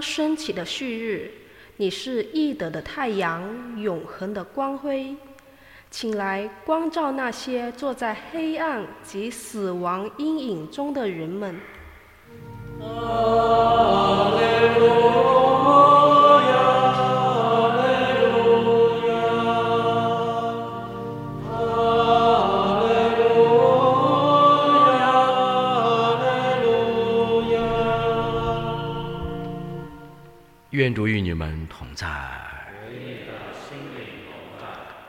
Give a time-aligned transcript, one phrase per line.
[0.00, 1.30] 升起的旭日，
[1.76, 5.16] 你是易得的太阳，永恒的光辉，
[5.90, 11.60] 请来光照那些坐在黑暗及死亡阴影中的人们。
[30.76, 32.06] 愿主与你们同在。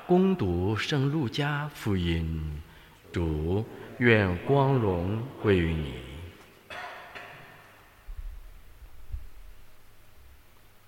[0.05, 2.62] 攻读圣路加福音，
[3.12, 3.67] 主
[3.98, 5.95] 愿光荣归于你。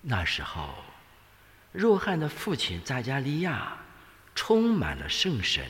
[0.00, 0.74] 那时候，
[1.72, 3.76] 若翰的父亲扎加利亚
[4.34, 5.62] 充满了圣神，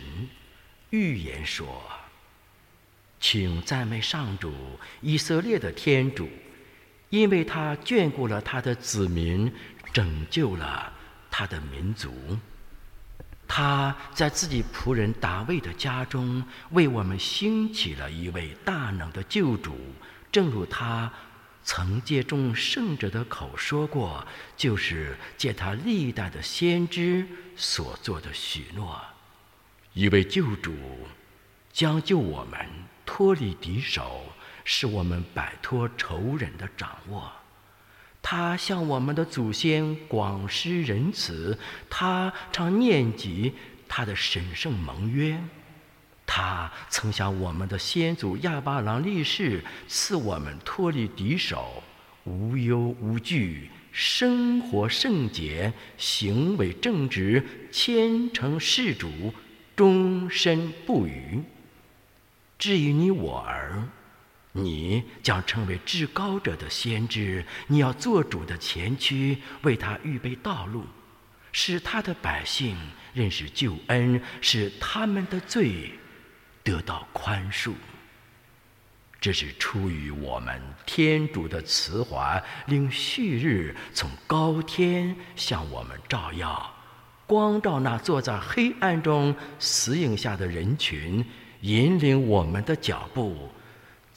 [0.91, 1.83] 预言说
[3.19, 4.55] ：“请赞美上主，
[5.01, 6.29] 以色列的天主。”
[7.11, 9.53] 因为他眷顾了他的子民，
[9.93, 10.93] 拯救了
[11.31, 12.39] 他的民族。
[13.49, 19.77] 他在自己仆人大卫的家中，为我们兴起了一位大能的救主。
[20.31, 21.13] 正如他
[21.65, 24.25] 曾借众圣者的口说过，
[24.57, 29.01] 就是借他历代的先知所做的许诺：
[29.95, 30.73] 一位救主
[31.73, 32.61] 将救我们
[33.05, 34.33] 脱离敌手。
[34.65, 37.33] 使我们摆脱仇人的掌握。
[38.23, 41.59] 他向我们的祖先广施仁慈，
[41.89, 43.55] 他常念及
[43.89, 45.43] 他的神圣盟约。
[46.27, 51.83] 他曾向我们的先祖亚巴郎立誓，赐我们脱离敌手，
[52.25, 57.43] 无忧无惧，生活圣洁，行为正直，
[57.73, 59.35] 虔诚事主，
[59.75, 61.43] 终身不渝。
[62.59, 63.89] 至于你我儿。
[64.53, 70.85] 你将成为至高者的先知，你要做主的前驱，为他预备道路，
[71.53, 72.77] 使他的百姓
[73.15, 75.93] 认识救恩，使他们的罪
[76.65, 77.75] 得到宽恕。
[79.21, 86.75] 这是出于我们天主的慈怀，令旭日从高天向我们照耀，
[87.27, 91.25] 光照那坐在黑暗中死影下的人群，
[91.61, 93.49] 引领我们的脚步。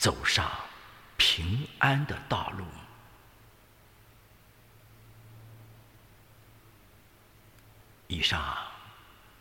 [0.03, 0.51] 走上
[1.15, 2.65] 平安的道路。
[8.07, 8.53] 以上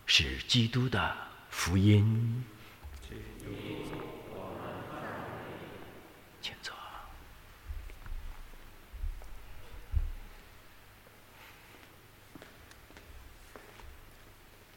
[0.07, 1.17] 是基督的
[1.51, 2.45] 福音。
[6.41, 6.73] 请坐。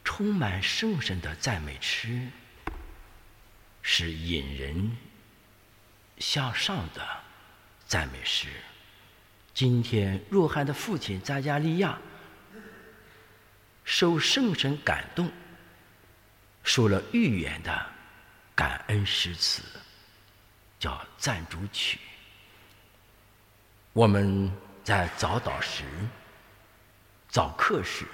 [0.04, 2.28] 充满圣神的赞美诗，
[3.84, 4.98] 是引人。
[6.18, 7.06] 向上的
[7.86, 8.48] 赞美诗。
[9.54, 11.98] 今天，若翰的父亲扎加利亚
[13.84, 15.32] 受圣神感动，
[16.64, 17.86] 说了预言的
[18.54, 19.62] 感恩诗词，
[20.78, 22.00] 叫赞主曲。
[23.94, 24.52] 我们
[24.84, 25.84] 在早祷时、
[27.30, 28.06] 早课时，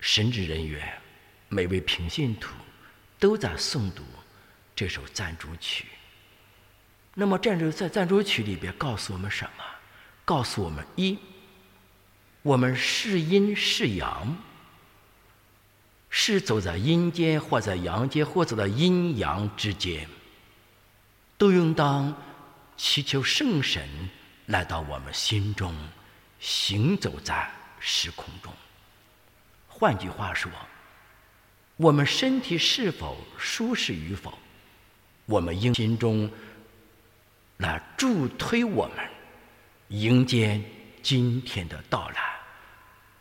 [0.00, 1.00] 神职人员、
[1.48, 2.52] 每位平信徒
[3.18, 4.04] 都在诵读
[4.76, 5.86] 这首赞主曲。
[7.14, 9.64] 那么，战争在赞主曲里边告诉我们什么？
[10.24, 11.18] 告诉我们：一，
[12.40, 14.34] 我们是阴是阳，
[16.08, 20.08] 是走在阴间或在阳间，或走在阴阳之间，
[21.36, 22.16] 都应当
[22.78, 23.86] 祈求圣神
[24.46, 25.74] 来到我们心中，
[26.40, 28.50] 行走在时空中。
[29.68, 30.50] 换句话说，
[31.76, 34.38] 我们身体是否舒适与否，
[35.26, 36.30] 我们应心中。
[37.62, 38.96] 来助推我们
[39.88, 40.60] 迎接
[41.00, 42.16] 今天的到来，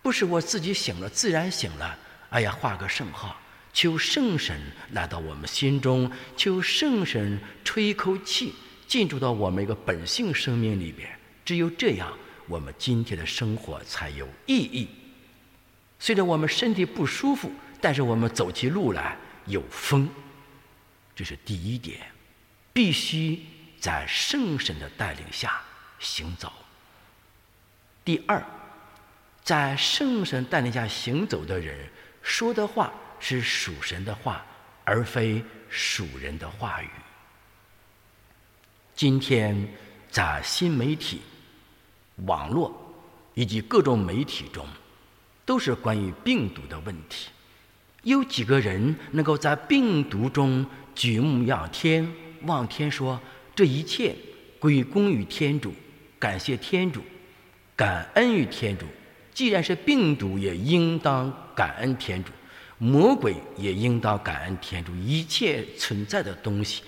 [0.02, 1.98] 不是我自己醒了自然醒了。
[2.30, 3.40] 哎呀，画个圣号，
[3.72, 4.60] 求圣神
[4.92, 8.54] 来到我们心中，求圣神吹一口气
[8.88, 11.10] 进入到我们一个本性生命里边。
[11.46, 12.12] 只有这样，
[12.48, 14.88] 我们今天的生活才有意义。
[16.00, 20.10] 虽然我们身体不舒服，但是我们走起路来有风，
[21.16, 22.00] 这是第一点，
[22.74, 23.40] 必须。
[23.82, 25.60] 在圣神的带领下
[25.98, 26.54] 行走。
[28.06, 28.42] 第二，
[29.44, 31.90] 在圣神带领下行走的人
[32.22, 34.46] 说的话是属神的话，
[34.86, 36.90] 而非属人的话语。
[38.96, 39.68] 今天
[40.12, 41.24] 在新媒体、
[42.28, 42.72] 网络
[43.34, 44.68] 以及各种媒体中，
[45.44, 47.30] 都是关于病毒的问题。
[48.04, 50.64] 有几个人能够在病毒中
[50.94, 52.08] 举目仰天、
[52.44, 53.20] 望天说？
[53.56, 54.16] 这一切
[54.60, 55.74] 归功于天主，
[56.18, 57.02] 感谢天主，
[57.76, 58.86] 感恩于天主。
[59.34, 62.32] 既然是病毒，也应当感恩天主；
[62.78, 64.94] 魔鬼也应当感恩天主。
[64.96, 66.84] 一切存在的东西，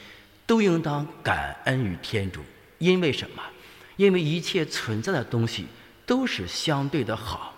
[0.45, 2.41] 都应当感恩于天主。
[2.79, 3.41] 因为什么？
[3.95, 5.67] 因为一切存在的东西
[6.05, 7.53] 都是相对的好。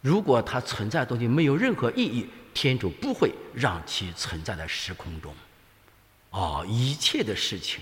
[0.00, 5.34] 如果它存在的东西没有任何意义，天主不会让其存在在时空中。
[6.30, 7.80] 哦，一切的事情，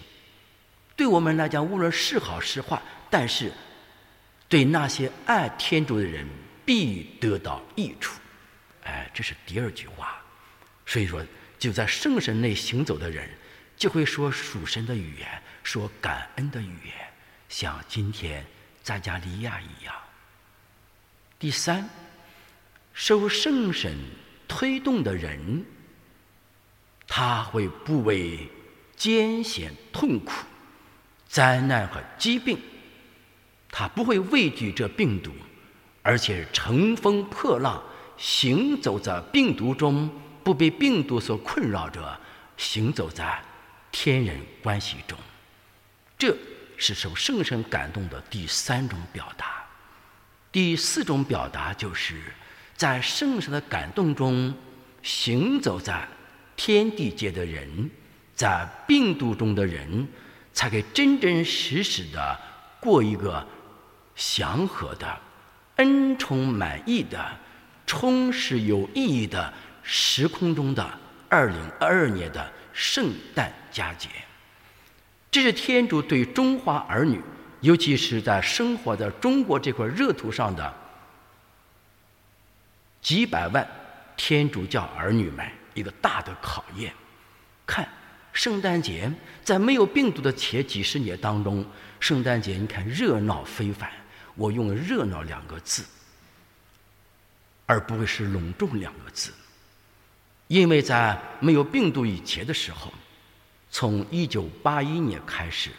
[0.96, 3.52] 对我们来讲，无论是好是坏，但是
[4.48, 6.26] 对那些爱天主的人
[6.64, 8.18] 必得到益处。
[8.84, 10.16] 哎，这是第二句话。
[10.86, 11.22] 所以说，
[11.58, 13.28] 就在圣神内行走的人，
[13.76, 16.94] 就会说属神的语言，说感恩的语言，
[17.48, 18.44] 像今天
[18.82, 19.94] 在加利亚一样。
[21.38, 21.88] 第三，
[22.94, 23.94] 受圣神
[24.48, 25.64] 推动的人。
[27.08, 28.50] 他会不畏
[28.96, 30.32] 艰险、痛苦、
[31.36, 32.58] 灾难和疾病，
[33.70, 35.30] 他不会畏惧这病毒，
[36.00, 37.82] 而且乘风破浪，
[38.16, 40.10] 行走在病毒中，
[40.42, 42.18] 不被病毒所困扰着，
[42.56, 43.38] 行走在
[43.92, 45.18] 天人关系中。
[46.16, 46.34] 这
[46.78, 49.62] 是受圣神感动的第三种表达。
[50.50, 52.14] 第四种表达就是
[52.74, 54.54] 在圣神的感动中
[55.02, 56.08] 行走在。
[56.56, 57.90] 天地界的人，
[58.34, 60.08] 在病毒中的人，
[60.56, 62.40] 才可以真真实实的
[62.80, 63.46] 过一个
[64.14, 65.20] 祥和的、
[65.76, 67.22] 恩宠满意的、
[67.86, 70.98] 充实有意义的时空中的
[71.28, 74.08] 二零二二年的圣诞佳节。
[75.30, 77.20] 这是天主对中华儿女，
[77.60, 80.74] 尤其是在生活在中国这块热土上的
[83.02, 83.68] 几百万
[84.16, 85.46] 天主教儿女们。
[85.74, 86.90] 一个大的考验，
[87.66, 87.86] 看
[88.36, 89.10] 圣诞节
[89.42, 91.64] 在没有病毒的前几十年当中，
[91.98, 93.90] 圣诞节你看热闹非凡。
[94.34, 95.82] 我用“热闹”两个字，
[97.64, 99.32] 而不会是“隆重”两个字，
[100.48, 102.92] 因为在没有病毒以前的时候，
[103.70, 105.70] 从一九八一年开始，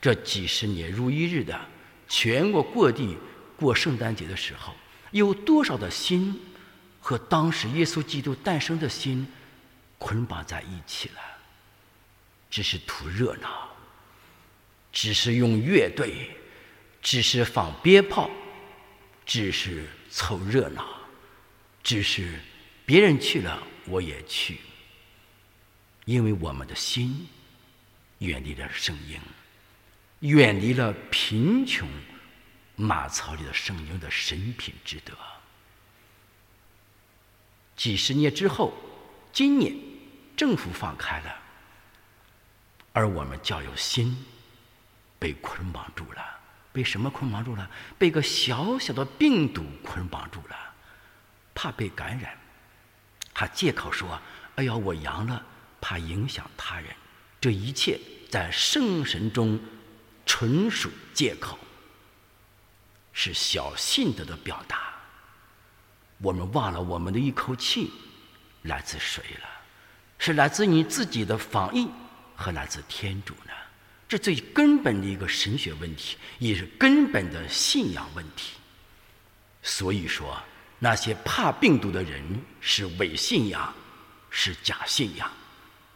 [0.00, 1.60] 这几十年如一日的
[2.08, 3.18] 全国各地
[3.54, 4.72] 过圣诞节的时候，
[5.10, 6.40] 有多少的心？
[7.04, 9.26] 和当时耶稣基督诞生的心
[9.98, 11.20] 捆绑在一起了，
[12.52, 13.66] 只是图热闹，
[14.92, 16.30] 只是用乐队，
[17.00, 18.30] 只是放鞭炮，
[19.24, 20.86] 只是凑热闹，
[21.82, 22.38] 只是
[22.84, 24.58] 别人去了我也去，
[26.04, 27.26] 因为我们的心
[28.18, 29.18] 远离了圣婴，
[30.20, 31.88] 远离了贫穷
[32.76, 35.14] 马槽里的圣婴的神品之德。
[37.74, 38.74] 几十年之后，
[39.32, 39.74] 今年
[40.36, 41.41] 政府放开了，
[42.92, 44.16] 而我们教有心
[45.18, 46.22] 被捆绑住了。
[46.72, 47.70] 被什么捆绑住了？
[47.98, 50.56] 被个小小的病毒捆绑住了，
[51.54, 52.34] 怕被感染，
[53.34, 54.18] 他借口说
[54.56, 55.44] ：“哎呀，我阳了，
[55.82, 56.88] 怕影响他人。”
[57.38, 59.60] 这一切在圣神中
[60.24, 61.58] 纯属借口，
[63.12, 64.94] 是小信德的表达。
[66.22, 67.92] 我们忘了我们的一口气
[68.62, 69.48] 来自谁了？
[70.18, 71.86] 是来自你自己的防疫，
[72.42, 73.52] 和来自天主呢？
[74.08, 78.56] 这最根本的一个神学问题，也是根本的信仰问题。
[79.62, 80.36] 所以说，
[80.80, 82.22] 那些怕病毒的人
[82.60, 83.72] 是伪信仰，
[84.28, 85.30] 是假信仰。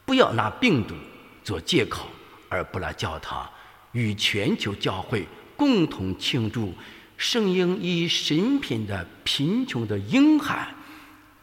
[0.06, 0.94] 不要拿病毒
[1.42, 2.08] 做借口，
[2.48, 3.50] 而不来教堂
[3.92, 5.26] 与全球教会
[5.56, 6.72] 共同庆祝。
[7.18, 10.72] 圣婴以神品的贫穷的婴孩，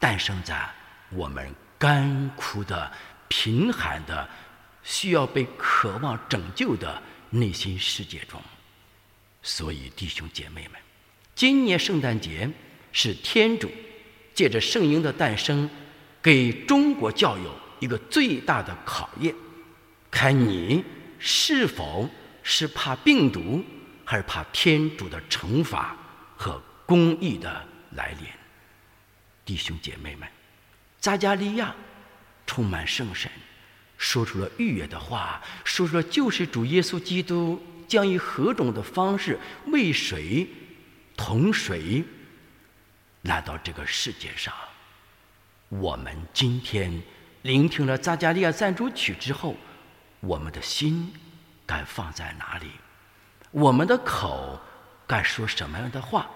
[0.00, 0.68] 诞生在
[1.10, 2.90] 我们干枯的、
[3.28, 4.28] 贫寒的、
[4.84, 8.40] 需要被渴望拯救的内心世界中。
[9.42, 10.80] 所以，弟兄姐妹们，
[11.34, 12.48] 今年圣诞节
[12.92, 13.68] 是天主
[14.32, 15.68] 借着圣婴的诞生，
[16.22, 19.34] 给中国教友一个最大的考验，
[20.10, 20.84] 看你
[21.18, 22.08] 是否
[22.44, 23.64] 是怕病毒。
[24.06, 25.96] 还是怕天主的惩罚
[26.36, 28.28] 和公义的来临，
[29.46, 30.28] 弟兄姐妹们，
[31.00, 31.74] 扎加利亚
[32.46, 33.30] 充满圣神，
[34.04, 37.58] 说出了预言的话，说出了救世主耶稣基督
[37.88, 40.46] 将以何种的方式为谁
[41.16, 42.04] 同谁
[43.22, 44.52] 来到这个世界上。
[45.70, 47.02] 我们今天
[47.40, 49.56] 聆听了扎加利亚赞主曲之后，
[50.20, 51.10] 我们的心
[51.64, 52.66] 该放在哪里？
[53.52, 54.60] 我们的口
[55.06, 56.28] 该说什么样的话？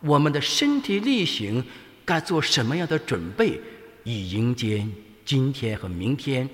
[0.00, 1.62] 我们的身体力行
[2.06, 3.60] 该做什么样的准备，
[4.02, 4.84] 以迎接
[5.26, 6.48] 今天和明天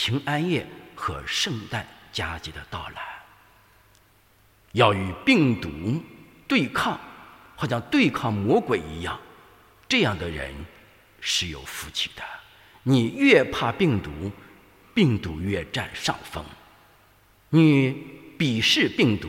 [0.00, 0.64] 平安夜
[0.94, 3.02] 和圣诞佳节的到来？
[4.70, 6.00] 要与病毒
[6.46, 6.96] 对抗，
[7.56, 9.18] 好像对抗魔鬼一样。
[9.88, 10.54] 这样的人
[11.20, 12.22] 是有福气的。
[12.84, 14.30] 你越怕病毒，
[14.94, 16.44] 病毒越占上风；
[17.48, 17.90] 你
[18.38, 19.28] 鄙视病毒，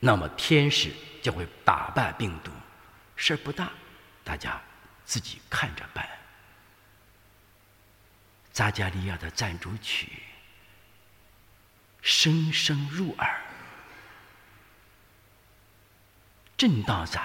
[0.00, 2.50] 那么天使就会打败病毒。
[3.16, 3.70] 事儿不大，
[4.24, 4.58] 大家
[5.04, 6.08] 自己看着办。
[8.54, 10.12] 扎加利亚的赞主曲
[12.00, 13.40] 声声入耳，
[16.56, 17.20] 震荡在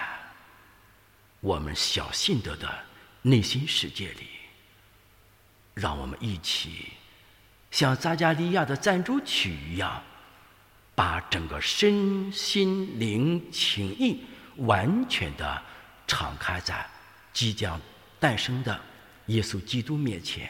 [1.40, 2.84] 我们小信德的
[3.22, 4.28] 内心世界里。
[5.76, 6.94] 让我们一起
[7.70, 10.04] 像扎加利亚的赞主曲一样，
[10.96, 15.64] 把整个身心灵情意完全的
[16.08, 16.90] 敞开在
[17.32, 17.80] 即将
[18.20, 18.82] 诞生的
[19.28, 20.50] 耶稣基督面前。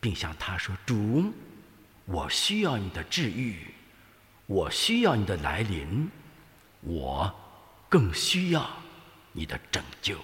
[0.00, 1.32] 并向他说：“主，
[2.06, 3.74] 我需要你的治愈，
[4.46, 6.08] 我需要你的来临，
[6.80, 7.32] 我
[7.88, 8.68] 更需要
[9.32, 10.18] 你的拯救。”